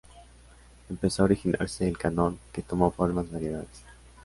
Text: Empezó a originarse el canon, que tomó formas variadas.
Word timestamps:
Empezó 0.89 1.21
a 1.21 1.25
originarse 1.25 1.87
el 1.87 1.95
canon, 1.95 2.39
que 2.51 2.63
tomó 2.63 2.89
formas 2.89 3.31
variadas. 3.31 3.67